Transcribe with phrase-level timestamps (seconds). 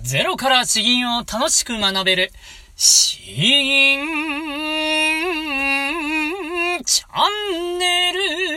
[0.00, 2.32] ゼロから詩吟を楽しく学べる、
[2.76, 4.06] 詩吟
[6.82, 7.28] チャ
[7.74, 8.51] ンネル。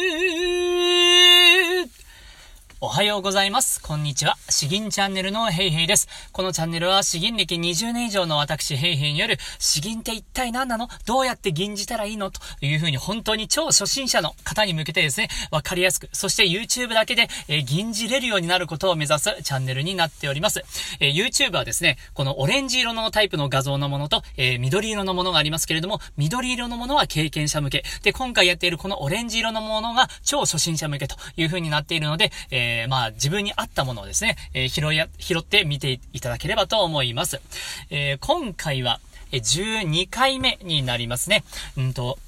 [2.85, 3.81] おはようございます。
[3.81, 4.37] こんにちは。
[4.47, 6.07] 詩吟チャンネルのヘイヘイです。
[6.31, 10.87] このチャンネルは詩吟歴20年以上の私ヘイヘイによる詩吟って一体何なの？
[11.07, 12.29] どうやって吟じたらいいの？
[12.29, 20.63] というふうに本当に超初心者の方に向けてですね、わかりやすく、そして YouTube だけで、えー、吟じれるようになることを目指すチャンネルになっております。
[20.99, 27.83] えー、YouTube はですね、このオレンジ色のタイプの画像のものと、えー、緑色のものがありますけれども、緑色のものは経験者向け。
[28.03, 37.41] で、今回やっているこのオレンジ色のものが超初心者向けというふうになっているので、えー、まあ、自分に合ったものをですね、えー、拾い、拾って見ていただければと思います。
[37.89, 38.99] えー、今回は、
[39.31, 41.43] 12回目になりますね。
[41.77, 42.19] うんと、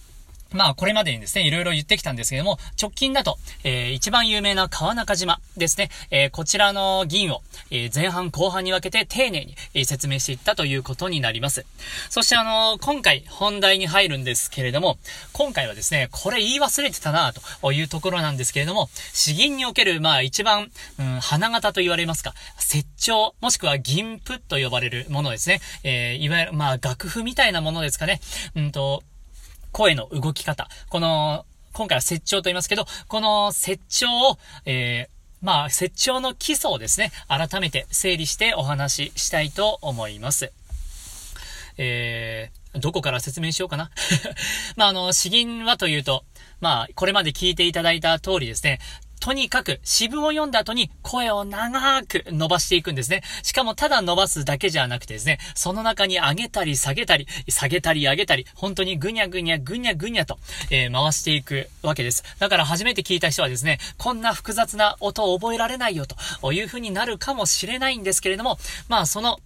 [0.53, 11.65] まあ、これまでにですね、いろいろ言ってきたんですけども、直近だと、えー、一番有名な川中島ですね、えー、こちらの銀を、えー、前半後半に分けて丁寧に、え説明していったということになります。
[12.09, 14.97] そしてあの今回本題に入るんですけれども、
[15.33, 22.33] 今回はですね、これ言い忘れてたなというところなんですけれども、詩吟における、まあ一番、うん、花形と言われますか、
[22.73, 28.19] 雪鳥、もしくは銀譜と呼ばれるものですね、えいわゆる、まあ楽譜みたいなものですかね、
[28.55, 29.03] うんと、
[29.77, 30.67] 声の動き方。
[30.89, 40.51] この、今回は接調と言いますけど、この接調を、えー、まあ、雪鳥の基礎をですね、改めて整理してお話ししたいと思います。
[41.77, 43.91] えー、どこから説明しようかな
[44.77, 46.25] まあ、あの、詩吟はというと、
[46.59, 48.79] まあ、これまで聞いていただいた通りですね、
[49.19, 53.23] とにかく詩文を読んだ後に声を長く伸ばしていくんですね。
[53.43, 60.37] しかもただ伸ばすだけじゃなくてですね、その中に上げたり下げたり、下げたり上げたり、本当にぐにゃぐにゃぐにゃぐにゃと、
[60.69, 62.23] えー、回していくわけです。
[62.39, 69.39] だから初めて聞いた人はですね、こんな複雑な音を覚えられないよという風になるかもしれないんですけれども、まあその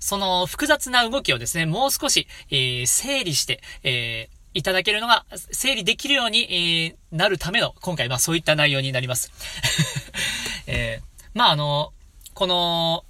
[0.00, 9.30] その複雑な動きをですね、もう少し、えー、整理して、えーいただけるのが、整理できるように、えー、なるための、今回、まあそういった内容になります。
[10.66, 11.92] えー、まああの、
[12.32, 13.04] この、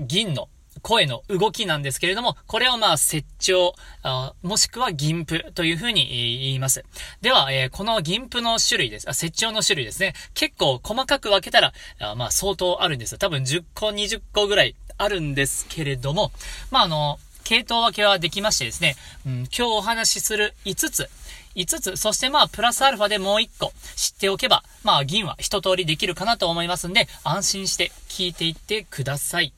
[0.00, 0.48] 銀の
[0.82, 3.72] 声の動きなんですけれども、これをまあ、雪鳥、
[4.02, 6.84] あもしくは銀譜というふうに言います。
[7.22, 9.08] では、えー、この銀譜の種類です。
[9.08, 10.12] あ、雪鳥の種類ですね。
[10.34, 13.16] 結構細かく分けたら、あまあ、相当あるんです。
[13.16, 16.32] 多分10個、20個ぐらいあるんですけれども、
[16.72, 21.08] まあ、あの、系統分けはできましてですね、うん、今日お話しする5つ、
[21.54, 29.52] 5つ、そしてまあ、プラスアルファでもう1個知っておけば、まあ、銀は一通りできるかなと思いますんで、安心して聞いていってください。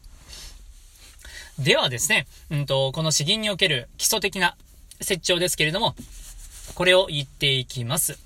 [1.58, 4.54] ではですね、うんと、この詩吟における基礎的な
[5.00, 5.96] 設置ですけれども、
[6.74, 8.18] これを言っていきます。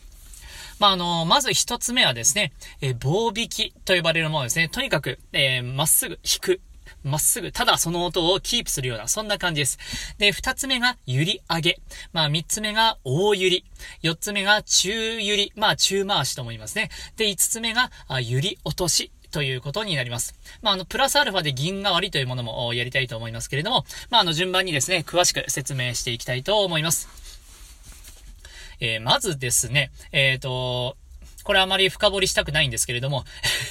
[0.80, 4.68] まあ、あの、まず一つ目はですね、えー、棒引きと呼ばれるものですね。
[4.68, 6.60] とにかく、えー、まっすぐ引く。
[7.04, 9.78] まっすぐ、ただその音をキープするような、そんな感じです。
[10.18, 11.80] で、二つ目が、揺り上げ。
[12.12, 13.64] まあ、三つ目が、大揺り。
[14.02, 15.52] 四つ目が、中揺り。
[15.56, 16.90] まあ、中回しと思いますね。
[17.16, 19.10] で、五つ目が、あ揺り落とし。
[19.32, 20.34] ということになります。
[20.60, 27.08] まあ、あの、プラスアルファで銀代わりというものもやりたいと思いますけれども、まあ、あの、順番にですね、詳しく説明していきたいと思います。
[28.78, 30.96] えー、まずですね、えっ、ー、と、
[31.42, 33.24] これあまり深掘りしたくないんですけれども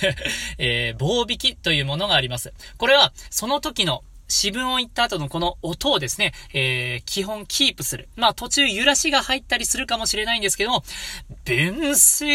[0.58, 2.54] えー、棒引きというものがあります。
[2.78, 8.08] これは、その時の詩文を言った後のこの音をですね、えー、基本キープする。
[8.16, 10.84] まあ途中揺らしが入ったりするかもしれないんですけども、
[11.44, 12.30] 弁水、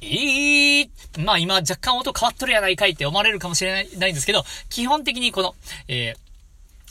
[0.00, 5.54] いまあ今若干音変わっとるやないかいって思われるかもしれないんですけど、基本的にこの、
[5.88, 6.25] えー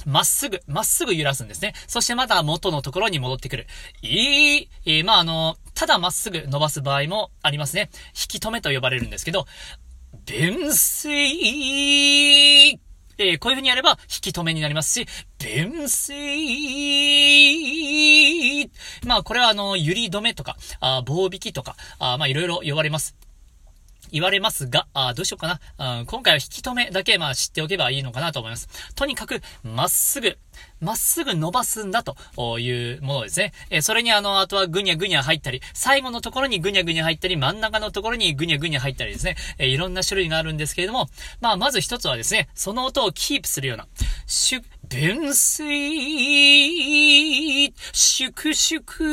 [0.06, 1.74] まっすぐ、まっすぐ揺らすんですね。
[1.88, 3.68] そしてまた元のところに戻ってくる。
[4.02, 7.90] いい、えー、まあ、あの、ただまっすぐ伸ばす場合もありますね。
[8.10, 9.46] 引き止めと呼ばれるんですけど、
[10.26, 11.12] 弁水、
[13.18, 15.08] えー、こういう風にやれば引き止めになりますし、
[15.40, 16.16] 弁水、
[19.06, 23.16] まあこれはあの、揺り止めとか、あ棒引きとか、あまあいろいろ呼ばれます。
[24.12, 25.60] 言われますが、あどうしようかな。
[25.78, 28.68] あ今回は引き止めだけ、まあ知っておけばいいのかなと思います。
[28.96, 30.38] とにかく、まっすぐ、
[30.80, 32.16] まっすぐ伸ばすんだと
[32.60, 33.54] いうものですね。
[33.70, 39.36] えそれにあの、あとはぐにゃぐにゃ入ったり、最後のところにぐにゃぐにゃ入ったり、真ん中のところにぐにゃぐにゃ入ったりですね。
[39.58, 41.10] えいろんな種類があるんですけれども、
[41.42, 43.88] まあ、まず一つはですね、その音をキープするような、
[44.28, 45.66] シュ、弁水、
[47.94, 49.04] シュクシュク、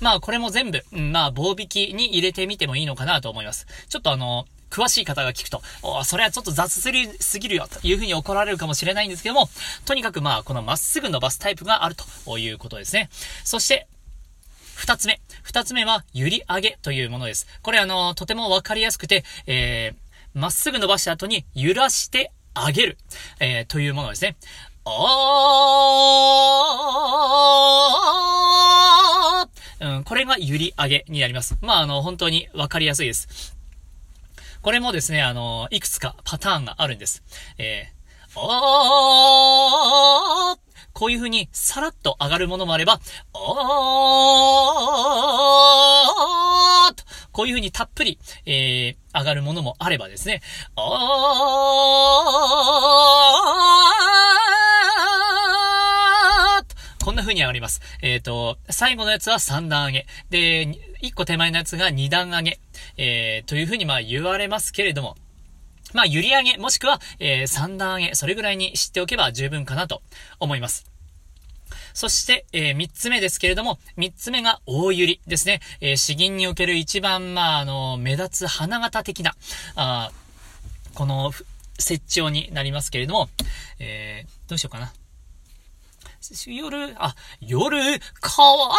[0.00, 3.66] まあ、これも全部、まあ、棒引きに入れてみてもいいのかなと思います。
[3.88, 9.48] ちょっとあの、詳しい方が聞くと、おそれはちょっと雑すぎすぎるよ、というふうに怒られるかもしれないんですけども、
[9.84, 13.08] とにかくまあ、このまっすぐ伸ばすタイプがあるということですね。
[13.44, 13.86] そして、
[14.76, 15.20] 二つ目。
[15.42, 17.46] 二つ目は、揺り上げというものです。
[17.62, 22.98] これあの、とてもわかりやすくて、えー、まっすぐ伸ばした後に揺らして上げる、
[23.40, 24.36] えー、というものですね。
[24.84, 31.56] あー、うん、これが揺り上げになります。
[31.60, 33.56] まあ、あの、本当にわかりやすいです。
[34.62, 37.22] これもですね、あの、いくつかパターンがあるんです。
[37.58, 40.58] えー、あー、
[40.92, 50.42] こういう風にさらっと上がるものもあれば、あーと、こういう風にたっぷり、えー、上がるものもあればですね、
[50.76, 56.64] あー
[56.98, 57.80] と、こんな風に上がります。
[58.02, 60.06] えっ、ー、と、最後のやつは3段上げ。
[60.28, 60.66] で、
[61.02, 62.60] 1個手前のやつが2段上げ。
[62.96, 65.16] えー、という風にまあ言われますけれども、
[65.92, 70.02] まあ、揺り上げ、もしくは、えー、三段上げ、それぐらいに知っておけば十分かなと
[70.38, 70.86] 思います。
[71.94, 75.60] そして、えー、三つ目ですけれども、三つ目が大揺りですね。
[75.80, 79.34] えー、詩吟における一番、まあ、あの、目立つ花形的な、
[79.74, 80.10] あ
[80.94, 81.32] この、
[81.78, 83.28] 設置になりますけれども、
[83.78, 84.92] えー、どうしようかな。
[86.46, 88.70] 夜、あ、夜、川を、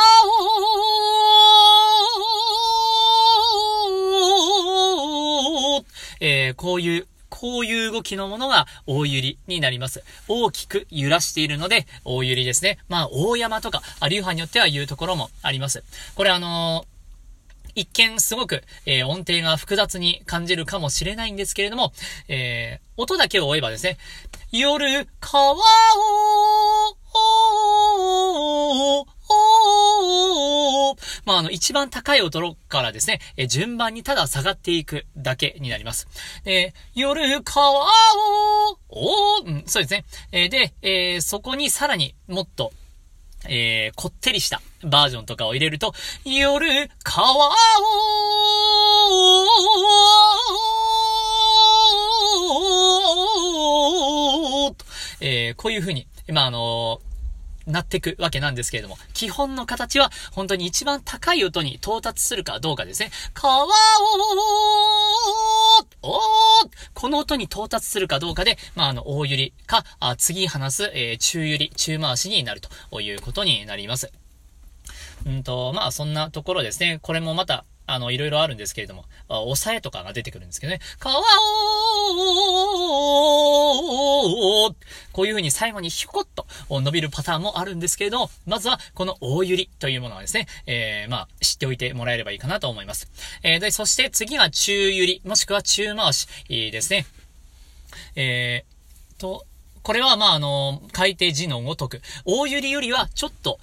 [6.22, 10.04] えー、こういう、こういう動きのものが大揺りになります。
[10.28, 12.78] 大きく揺らしているので、大揺りですね。
[12.88, 15.84] まあ、大山とか、流派によっては言うところもあります。
[16.16, 16.92] これあのー
[17.76, 21.94] 一見すごく、えー、音程が複雑に感じるかもしれないんですけれども、
[22.28, 23.98] えー、音だけを追えばですね、
[24.52, 25.58] 夜、川を、
[31.26, 36.08] まあ、あの、一番高い音からですね、え順番にただ下がっていくだけになります。
[36.44, 37.86] で、夜川を、
[38.90, 40.06] おうん、そうですね。
[40.32, 42.72] えで、えー、そこにさらにもっと、
[43.48, 45.94] えー、こってりしたバージョンとかを入れると、
[46.26, 47.54] 夜川を、
[55.20, 57.11] えー、こういう風に、まあ、あのー
[57.72, 63.12] なっていくわけなんですけれども、基本の形は本当に一番高い音に到達するかどうかですね。
[63.34, 63.68] 川を
[66.04, 66.20] お
[66.94, 74.12] この音に到達するかどうかで、まあ、あの、大揺りか、あ次話す、えー、中揺り、中回しになるということになります。
[75.26, 77.00] うんと、まあ、そんなところですね。
[77.02, 80.80] これもまた、あの、いろいろあるんですけれども、抑えとかが出てくるんですけどね。
[85.12, 93.10] こういう風に最後にひょこっと伸びるパターンもあるんですけれども、まずはこの大揺りというものはですね、えー、まあ、知っておいてもらえればいいかなと思います。
[93.44, 97.06] えー、で、そして次が中揺り、もしくは中回し、ですね。
[98.16, 99.46] えー、と、
[99.84, 103.60] これは、まあ、あの、海底字のごとく、大揺りよりはちょっと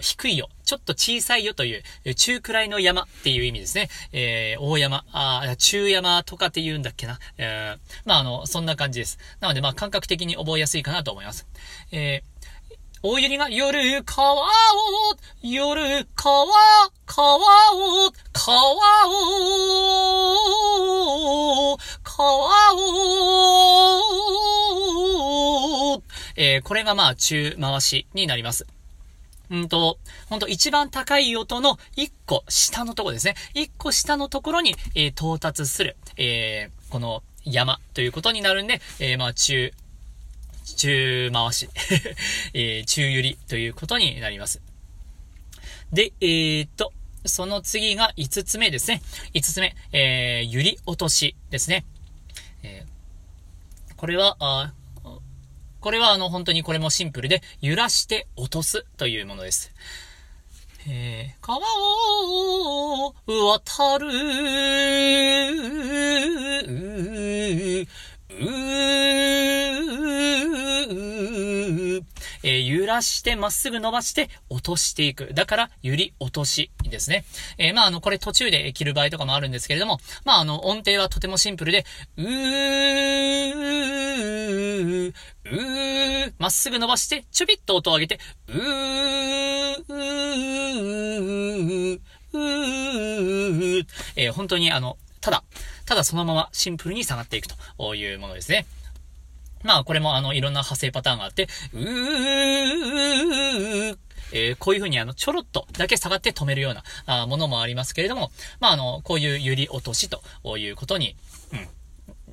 [0.00, 3.88] 低いよ、ちょっと小さいよという、中くらいの山っていう意味ですね。
[4.12, 7.18] えー、大山、あ中山とかって言うんだっけな。
[7.36, 9.18] えー、まあ、あの、そんな感じです。
[9.40, 11.46] なので、まあ、感覚的に覚えやすいかなと思います。
[11.92, 12.38] えー
[13.00, 14.48] 大揺りが夜川を、
[15.40, 16.46] 夜川、
[17.06, 18.56] 川を、川
[20.74, 24.27] を、川を、
[26.38, 28.64] えー、これがまあ中回しになります。
[29.50, 29.98] うんと、
[30.28, 33.34] ほんと一番高い音の一個下のところですね。
[33.54, 39.72] 一個下のところに、えー、到達する、えー、この山ということになるんで、えー、まあ中、
[40.76, 41.68] 中回し
[42.54, 44.62] えー、中揺りということになります。
[45.92, 46.92] で、えー、っと、
[47.24, 49.02] その次が5つ目ですね。
[49.34, 51.84] 5つ目、えー、揺り落としですね。
[52.62, 54.72] えー、これは、あ
[55.88, 59.72] これはあの本当にこれもシンプルで、揺らして落とすというものです。
[60.86, 64.06] え、川を渡る、
[72.48, 75.34] えー、揺らしてまっすぐ伸ばして落としていく。
[75.34, 77.26] だから、揺り落としですね。
[77.58, 81.84] えー、まあ、あの、これ途中で切る場合とかもあるんですけれども、まあ、あの、音程はとてもシンプルで、
[82.16, 92.00] うー、うー、まっすぐ伸ばして、ちょびっと音を上げて、うー、うー、
[92.32, 93.86] うー、
[94.16, 95.44] えー、本当にあの、ただ、
[95.84, 98.64] ただそのままシンプルに下がっていくというものですね。
[99.64, 101.88] まあ、これもあの、いろんな派生パターンがあって、うー、
[104.32, 110.22] えー、こういう風にあの、ちょろっとだけ下がって止めるような、あものもありますけれども、まあ、あの、こういう揺り落としと
[110.58, 111.16] いうことに、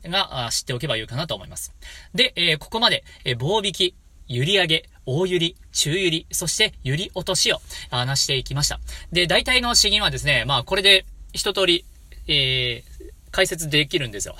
[0.04, 1.74] うん、が、知っておけばいいかなと思います。
[2.14, 3.96] で、えー、ここまで、えー、棒引き、
[4.28, 8.80] ゆり上げ、大ゆり、中ゆり、そしてゆり落としを話していきました。
[9.12, 11.86] で、大体の詩吟はですね、まあこれで一通り、
[12.28, 14.38] えー、解説できるんですよ。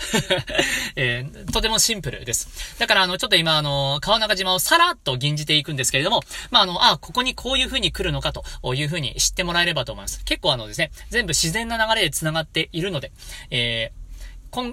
[0.96, 2.80] えー、とてもシンプルです。
[2.80, 10.24] だから、あの、ちょっと今、あの、川中島をさらっと吟じていくんですけれども、まあ、あの、あ、ここにこういう風に来るのかという風に知ってもらえればと思います。
[10.24, 13.12] 結構あのですね、全部自然な流れで繋がっているので、
[13.50, 14.06] えー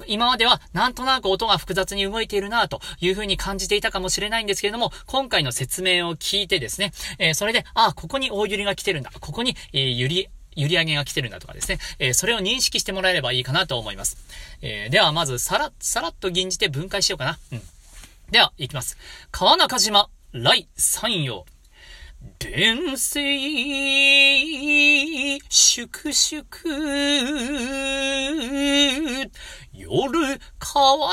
[0.07, 9.11] 今まではなんとなく音が複雑に動いているなという風に感じていたかもしれないんですけれども、今回の説明を聞いてですね、えー、それで、あ、ここに大揺りが来てるんだ。
[9.19, 14.17] ここに、えー、揺り、揺り上げが来てるんだとかですね、えー、それを認識してもらえればいいかなと思います。
[14.61, 17.39] えー、では、まず、さら、さらっと吟じて分解しようかな。
[17.53, 17.63] うん。
[18.31, 18.97] では、いきます。
[19.31, 21.45] 川中島、来三陽。
[22.39, 23.29] 伝声、
[25.49, 26.45] 粛々、
[29.73, 31.11] 夜、川を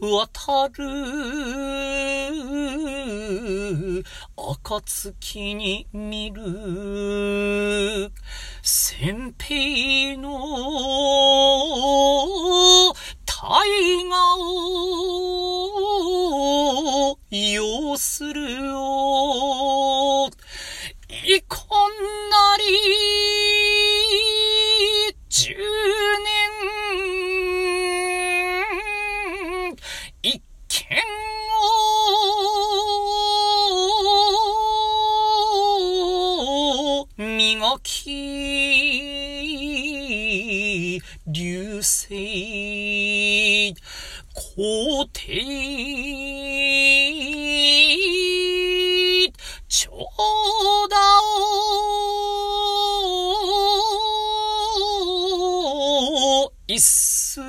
[0.00, 0.80] 渡る。
[4.36, 8.12] 暁に見る、
[8.62, 10.89] 先兵の
[56.80, 57.42] を、一数、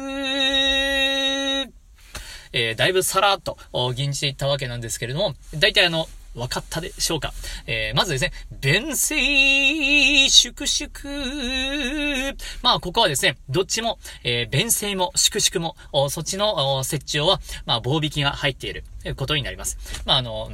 [2.53, 3.57] えー、だいぶさらっと
[3.95, 7.33] 吟じていったわけなんですけれども、大体あの、わかったでしょうか？
[7.67, 12.37] えー、まずですね、弁声、粛々。
[12.61, 18.85] まあ、ここはですね、どっちも、えー、弁声も粛々も、そっちの設置用は、まあ、棒引きが入っている
[19.17, 19.77] ことになります。
[20.05, 20.51] まあ、あの、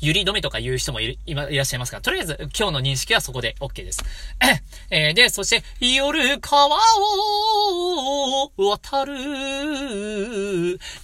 [0.00, 4.04] ゆり止めとか言う人もいる、いらっしゃいますが、とりあえず今日の認識はそこで OK です。
[4.90, 9.14] えー、で、そして、夜川を渡る。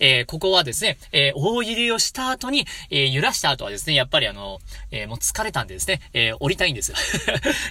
[0.00, 4.60] えー、ここはですね、えー、大入りをした後に、え揺らした後はですね、やっぱりあの、
[4.90, 6.96] えもう疲れたんでですね、え降りたいんですよ。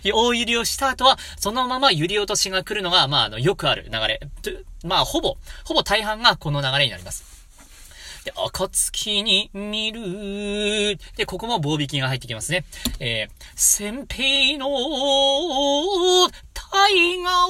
[0.14, 4.20] 大入りをした後は、そのまま揺り落としが来るのが、まあ、あの、よくある流れ。
[4.84, 7.43] まあ、ほぼ、ほぼ大半がこの流れになります。
[8.24, 10.98] で、暁に見る。
[11.16, 12.66] で、ここも棒引きが入ってきますね。
[13.00, 14.68] えー、先兵の
[16.74, 17.48] 大河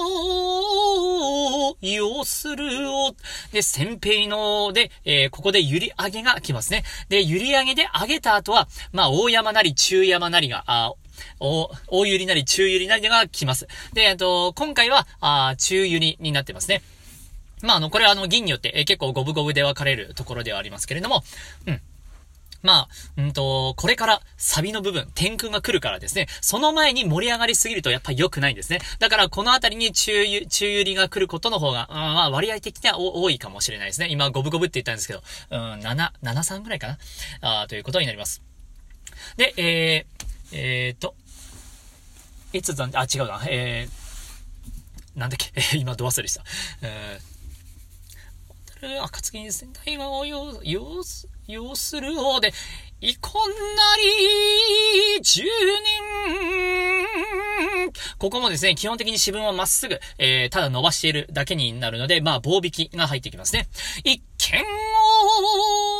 [1.69, 3.15] を要するを。
[3.51, 6.83] で、先兵ので、えー、ここで揺り上げが来ますね。
[7.09, 10.93] で、揺り上げで上げた後は、まあ、大山なり中山なりが、あ
[11.39, 13.67] 大、大揺りなり中揺りなりが来ます。
[13.93, 16.81] で、えっと、今回は、あ中揺りになってますね。
[17.63, 21.24] まあ、あの、これはあの、銀によって、え結構五分五分で分かれるところではありますけれども、
[21.65, 21.82] うん。
[22.62, 28.79] まあ、うんと、これからサビの部分、天空が来るからですね、その前に盛り上がりすぎるとやっぱり良くないんですね。
[29.00, 34.08] だからこのあたりに中ゆ、中ゆりが来ることの方が、うん、まあ割合的には多いかもしれないですね。
[34.10, 36.88] 今五分五分って言ったんですけど、うん、7、7、3ぐらいか
[37.41, 37.63] な？
[37.63, 38.41] あということになります。
[39.36, 41.15] で、えー、えーと、
[42.53, 46.43] いつだ、あ、違うな、えー、なんだっけ、 今ド忘れした。
[46.82, 47.32] えー
[48.87, 52.53] 暁に仙台はを要、要す、要する方で、
[53.01, 53.55] いこんな
[55.17, 55.49] り、十年。
[58.17, 63.67] ここもですね、基本的に自分はまっすぐ、えー、ただ伸ばしているだけになるので、まあ、棒引きが入ってきますね。
[64.03, 65.92] 一見を、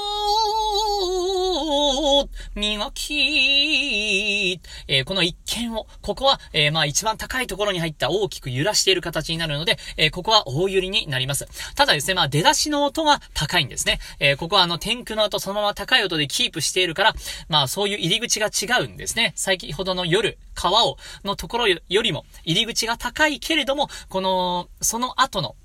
[2.56, 11.48] 磨き、えー、この一見を、ここは、えー、まあ一番高いところに入った大きく揺らしている形になるので、えー、ここは大揺りになります。
[11.76, 14.00] ただですね、まあ出だしの音が高いんですね。
[14.20, 17.16] えここはあの天空の音そのまま高い音でキープしているから、
[17.50, 19.34] まあそういう入り口が違うんですね。
[19.36, 25.56] 先ほどの夜、川を、のところよりも入り口が高いけれども、この、その後の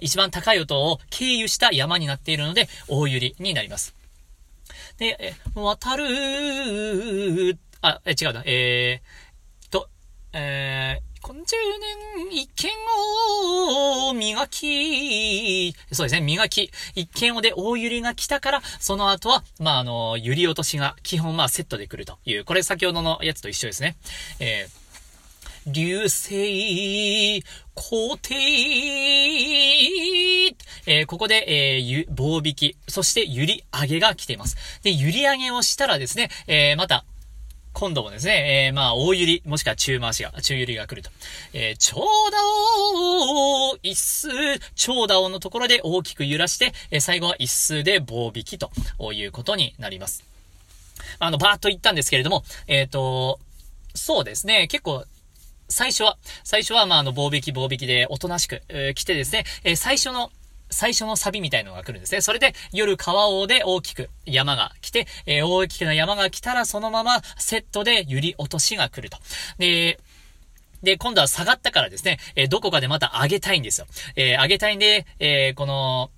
[0.00, 3.99] 一番高い音を経由した山になっているので、大揺りになります。
[5.00, 9.88] で、渡る、あ、違うな、えー、と、
[10.34, 11.56] えー、この十
[12.28, 12.70] 年一見
[14.10, 16.70] を磨き、そうですね、磨き。
[16.94, 23.96] 一見をで大揺りが来たから、その後は、まあ、あの、揺り落としが基本まあセットで来るという、これ先ほどのやつと一緒ですね。
[24.38, 24.80] えー
[25.72, 27.42] 流星、
[27.74, 28.34] 皇帝、
[30.86, 34.56] えー、ここで、えー、棒引き、そして揺り上げが来ています。
[34.82, 37.04] で、揺り上げをしたらですね、えー、また、
[37.72, 41.10] 今度もですね、えー、まあ、大揺り、もしくは中回しが、中揺りが来ると。
[41.52, 42.04] えー、長打
[43.72, 44.28] を一数、
[44.74, 48.70] 長打をのところで大きく揺らして、えー、最後は一数で棒引きと
[49.12, 50.24] いうことになります。
[51.18, 53.38] あの、バーっと言ったんですけれども、えっ、ー、と、
[53.94, 55.04] そうですね、結構、
[55.70, 60.30] 最初は、最初は、まあ、あの、棒引き棒引きで、おとなしく、えー、来てですね、えー、最初の、
[60.68, 62.20] 最初のサビみたいのが来るんですね。
[62.20, 69.18] それで、夜川王で大きく山が来て、えー、大きな山が来たらそのままセットで揺り落としが来ると。
[69.58, 69.98] で、
[70.82, 73.86] で、今度は下がったからですね、えー、どこかでまた上げたいんですよ。
[74.16, 76.10] えー、上げたいんで、えー、この、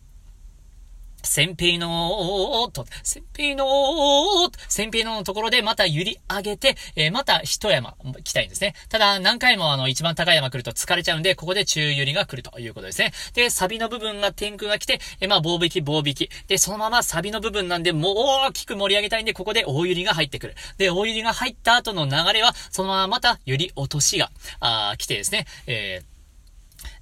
[1.23, 8.75] 先兵のーと、先兵のーと先兵ののところでまた揺り上げて、えー、また一山来たいんですね。
[8.89, 13.13] ただ、何回もあの、一番高い山来ると疲れちゃうんで、ここで中揺りが来るということですね。
[13.35, 16.31] で、サビの部分が天空が来て、えー、まあ、棒引き、棒引き。
[16.49, 18.15] で、そのままサビの部分なんで、もう
[18.49, 20.55] 大きく盛り上げたいんで、ここで大揺りが入ってくる。
[20.79, 26.03] で、大揺りが入った後の流れは、そのまままた揺り落としが、あ来てですね、え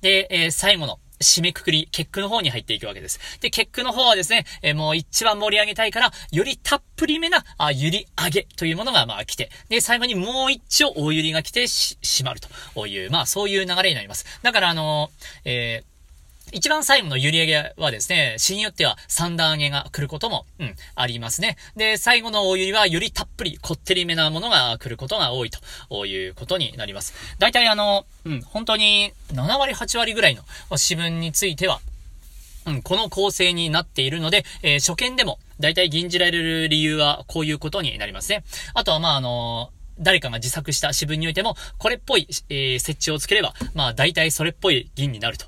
[0.00, 3.20] ー、で、え、最後の、締めくくり、結句の方に入っていくわけです。
[3.40, 12.40] で、結句の方はですね、えー、もう一番盛り上げたいから、よりたっぷりめな、あ、ゆり上げというものが、まあ来て、で、最後にもう一丁大ゆりが来てし、閉まる
[12.74, 14.24] という、まあそういう流れになります。
[14.42, 15.10] だからあの
[15.44, 15.90] えー
[16.52, 21.56] 一番最後の揺り上げはですね、死によっては三段上げが来ることも、うん、ありますね。
[21.76, 27.14] で、最後の大揺りはよりたっぷりこってりめなものが来ることが多いということになります。
[27.38, 31.80] 大体あの、うん、本当に7割8割ぐらいの私分については、
[32.66, 38.44] うん、この構成になっているので、えー、初見でも大体吟じられる理由はこういうことになりますね。
[38.74, 45.46] あとはまああの誰かが自作した私文においても、これっぽい、えー、設置をつければ、まあ大体それっぽい銀になると。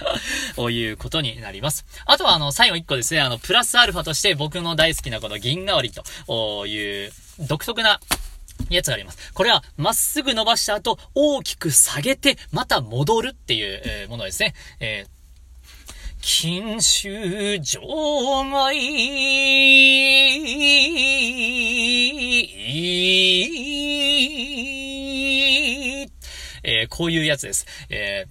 [0.56, 1.84] こういうことになります。
[2.04, 8.00] あとはあの、最後一個ですね、あの、プラスアルファとして僕の大好きなこの銀代わりという独特な
[8.70, 9.32] やつがあります。
[9.32, 14.54] これは、まっすぐ伸ばした後、大きく下げて、また戻るっていう、ものですね。
[14.80, 15.15] えー
[16.28, 17.08] 禁酒
[17.60, 17.80] 場
[18.50, 18.76] 外、
[26.64, 27.64] えー、こういうやつです。
[27.90, 28.24] え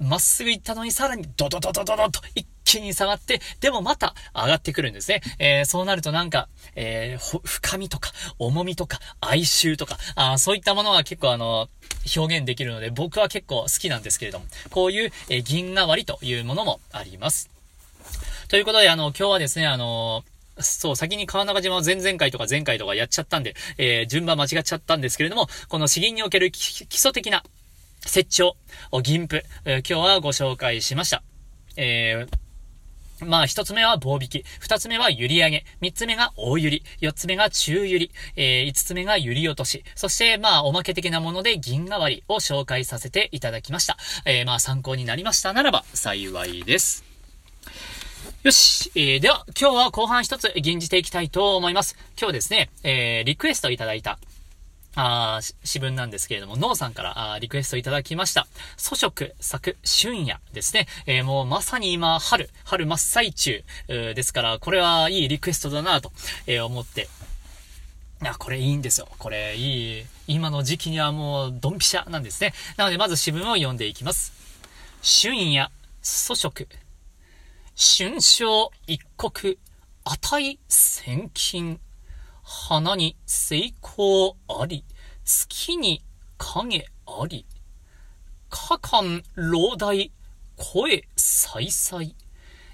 [0.00, 5.22] ー、まっすぐ行ったのにさらにドドドドドドと一気に下がって、でもまた上がってくるんですね。
[5.40, 11.68] えー、そうなるとなんか、えー、深みとか、重みとか、哀愁とか、あそういったものが結構あの、
[12.16, 17.50] 表現できるので、僕は結構好きなんですけれども、こういう、え銀代わりというものもあります。
[18.48, 20.24] ということで、あの、今日はですね、あの
[20.60, 27.42] そう、先に川中島は前々回とか前回とかやっちゃったんで、えー、順番間違っちゃったんですけれども、この詩吟における基礎的な、
[28.02, 28.56] 設置
[28.92, 31.24] を銀譜、えー、今日はご紹介しました。
[31.76, 32.49] えー
[33.24, 43.96] まあ、一つ目は棒引き、二つ目は揺り上げ、三つ目が大揺り、四つ目が中揺り、えー、五つ目が揺り落とし、そしてまあ、おまけ的なもので銀代わりを紹介させていただきました。
[44.24, 47.04] えー、まあ、参考になりましたならば幸いです。
[48.42, 51.96] よし、えー、では、今日は後半一つ吟じていきたいと思います。
[52.18, 54.18] 今日ですね、えー、リクエストいただいた、
[54.96, 58.46] あ詩文なんですけれども、ノーさんからあリクエストいただきました。
[58.76, 60.86] 祖食作春夜ですね。
[61.06, 66.12] えー、もうまさに今、春、春真っ最中、ですから、これはいいリクエストだなと、
[66.46, 67.08] えー、思って、
[68.22, 69.08] いや、これいいんですよ。
[69.18, 70.04] これいい。
[70.26, 72.52] 今の時期にはもう、ドンピシャなんですね。
[72.76, 74.32] なので、まず詩文を読んでいきます。
[75.02, 75.70] 春夜、
[76.02, 76.68] 祖食。
[77.76, 79.56] 春章一国、
[80.04, 81.80] 値千金。
[82.52, 84.84] 花に成功あり、
[85.24, 86.02] 月に
[86.36, 87.46] 影あり、
[88.48, 90.10] 花間老大、
[90.56, 92.04] 声再々、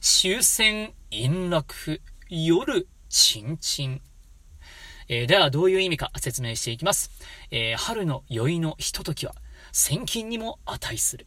[0.00, 4.00] 終戦陰落、夜ちんちん。
[5.08, 7.10] えー、ではどういう意味か説明していきます。
[7.50, 9.34] えー、春の酔いのひとときは、
[9.72, 11.26] 千金にも値する。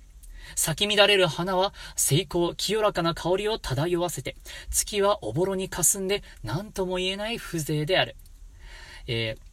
[0.55, 4.35] 咲き乱れる花は、成功、清らかな香りを漂わせて、
[4.71, 8.15] 月はおぼろに霞んで、何とも言えない風情である。
[9.10, 9.50] えー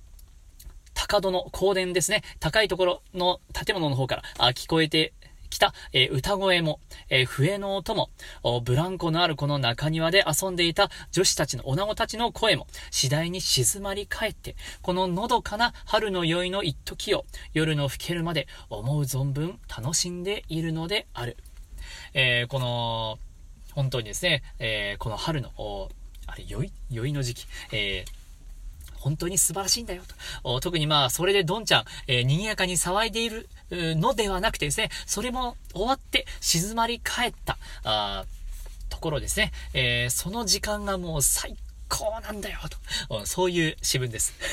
[0.98, 2.22] 高戸の香典ですね。
[2.40, 5.12] 高いところの建物の方からあ聞こえて
[5.50, 8.10] きた、えー、歌声も、えー、笛の音も、
[8.64, 21.36] ブランコのあるこの中庭で遊んでいた女子たちの女子たちの声も、次第に静まり返って、こののどかな春の酔いの一時を、夜の更けるまで思う存分楽しんでいるのである。
[22.14, 23.18] えー、この、
[23.74, 25.50] 本当にですね、えこの春の、
[26.26, 28.25] あれ、酔い、の時期、えー
[29.06, 30.02] 本当に素晴らしいんだよ
[30.42, 30.58] と。
[30.58, 38.24] 特にまあ、それでドンちゃん、えー、賑やかに騒いでいるのではなくてですね、それも終わって静まり返った、あ
[38.88, 39.52] ところですね。
[39.74, 41.56] えー、その時間がもう最
[41.88, 42.58] 高なんだよ、
[43.08, 43.26] と。
[43.26, 44.34] そういう詩文です。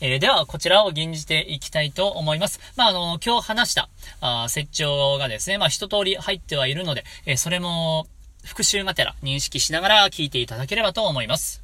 [0.00, 2.60] えー、では、こちらを吟じていきたいと思います。
[2.76, 3.88] まあ、あの、今日話した、
[4.20, 8.06] あ説調がですね、まあ、一通り入ってはいるので、えー、それも、
[8.44, 11.62] 復習がてら認識しながら聞いていただければと思います。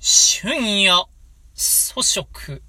[0.00, 1.04] 春夜、
[1.54, 2.62] 粗食。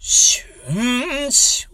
[0.00, 1.68] 春章、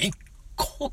[0.00, 0.12] 一
[0.56, 0.92] 国。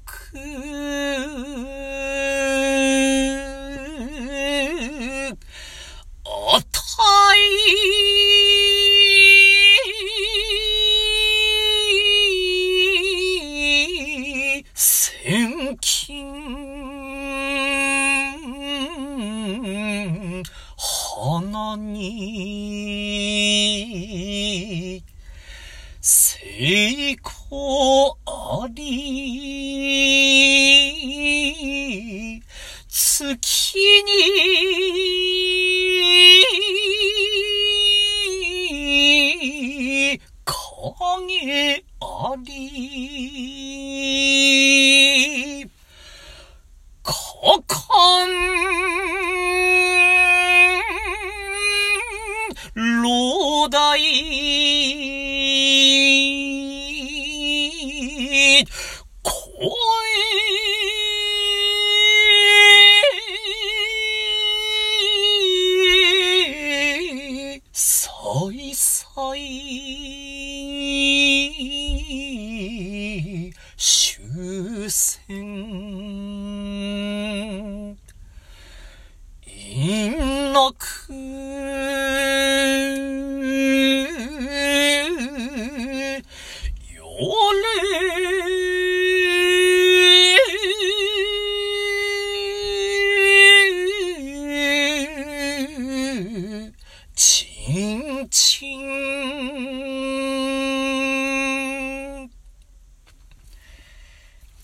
[53.70, 53.96] 老大、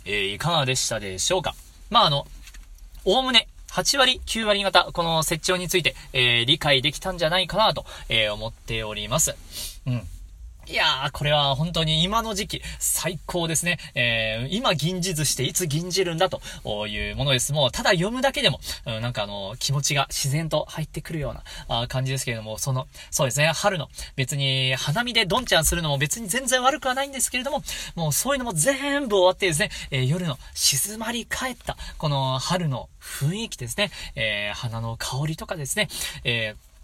[0.08, 1.56] いかがでしたでしょうか？
[1.90, 2.28] まあ、あの、
[3.06, 9.36] おおむね、8割、9割型、この設置について、えー、理解できたんじゃないかなと、えー、思っております。
[9.86, 10.02] うん。
[10.68, 13.78] いやー、これは本当に今の時期、最高ですね。
[13.94, 16.42] えー、今銀じずしていつ銀じるんだと
[16.88, 17.54] いうものです。
[17.54, 21.44] もう、ただ読むだけでも、うん、なんかあの、気持ちが自然と入ってくるような
[21.84, 27.62] あ感じですけれども、その、そうですね、春の、別に花見でドンちゃんするのも別に全然悪くはないんですけれども、
[27.96, 35.90] もうそういうのも全部終わってですね、えー、夜の静まり返った、この春の雰囲気ですね、えー、花の香りとかですね、
[36.24, 36.75] えー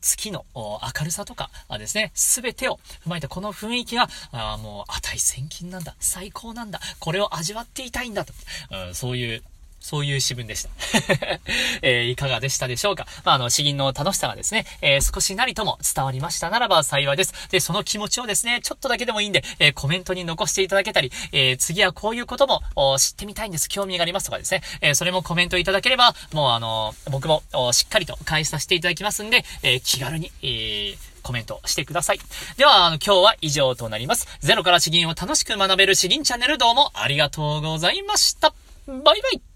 [0.00, 8.32] 月の明るさとかですね、すべてを踏まえてこの雰囲気が、あもう値千金なんだ、最高なんだ、これを味わっていたいんだと、
[8.70, 9.42] うん、そういう
[9.80, 10.70] そういう詩文でした。
[11.82, 13.06] えー、いかがでしたでしょうか？
[13.24, 17.32] まあ、あの、詩吟の楽しさがですね、えー、少しなりとも伝わりましたならば幸いです。
[17.50, 22.62] で、その気持ちをですね、ちょっとだけでもいいんで、えー、コメントに残していただけたり、え次はこういうことも
[22.98, 32.20] 知ってみたいんです、興味がありますとかですね、えそれもコメントいただければ、もうあの僕もしっかりと返させていただきますんで、え気軽に、えコメントしてください。
[32.56, 34.26] では、あの、今日は以上となります。
[34.40, 38.54] ゼロから詩吟を楽しく学べる詩吟チャンネルどうもありがとうございました。
[38.86, 39.47] バイバイ